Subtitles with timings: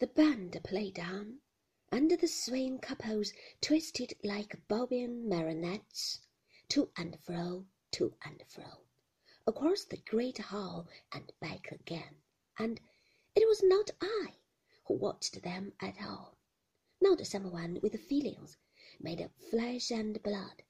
[0.00, 1.40] The band played on,
[1.90, 6.20] and the swaying couples twisted like bobbing marionettes,
[6.68, 8.84] to and fro, to and fro,
[9.44, 12.22] across the great hall and back again,
[12.56, 12.80] and
[13.34, 14.36] it was not I
[14.84, 16.38] who watched them at all,
[17.00, 18.56] not someone with feelings
[19.00, 20.62] made of flesh and blood,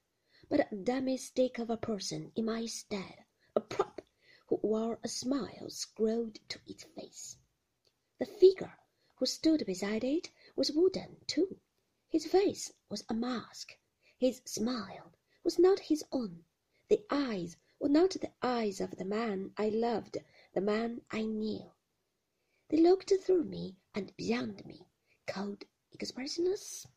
[0.49, 3.25] but a dummy stick of a person in my stead,
[3.55, 4.01] a prop
[4.47, 7.37] who wore a smile screwed to its face.
[8.17, 8.75] The figure
[9.19, 11.59] who stood beside it was wooden, too.
[12.07, 13.77] His face was a mask.
[14.17, 15.11] His smile
[15.43, 16.45] was not his own.
[16.87, 20.17] The eyes were not the eyes of the man I loved,
[20.53, 21.71] the man I knew.
[22.69, 24.87] They looked through me and beyond me,
[25.27, 26.87] cold, expressionless,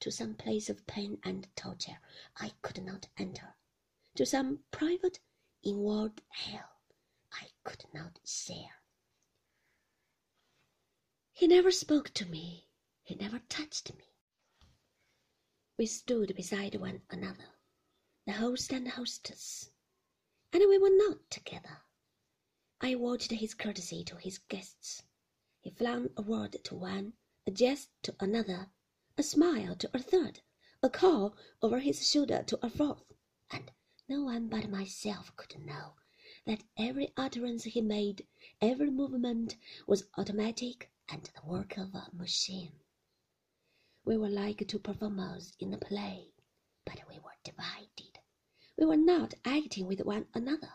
[0.00, 2.00] to some place of pain and torture
[2.36, 3.54] I could not enter,
[4.16, 5.20] to some private,
[5.62, 6.80] inward hell
[7.32, 8.69] I could not share.
[11.40, 12.68] He never spoke to me.
[13.02, 14.04] He never touched me.
[15.78, 17.54] We stood beside one another,
[18.26, 19.70] the host and hostess,
[20.52, 21.78] and we were not together.
[22.82, 25.04] I watched his courtesy to his guests.
[25.62, 27.14] He flung a word to one,
[27.46, 28.70] a jest to another,
[29.16, 30.42] a smile to a third,
[30.82, 33.14] a call over his shoulder to a fourth,
[33.50, 33.72] and
[34.06, 35.94] no one but myself could know
[36.44, 38.26] that every utterance he made,
[38.60, 42.72] every movement was automatic and the work of a machine.
[44.04, 46.32] We were like two performers in a play,
[46.84, 48.18] but we were divided.
[48.78, 50.72] We were not acting with one another.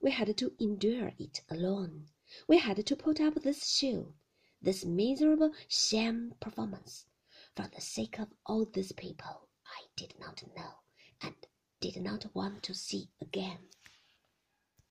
[0.00, 2.08] We had to endure it alone.
[2.46, 4.14] We had to put up this show,
[4.60, 7.06] this miserable sham performance,
[7.54, 10.74] for the sake of all these people I did not know
[11.20, 11.34] and
[11.80, 13.58] did not want to see again.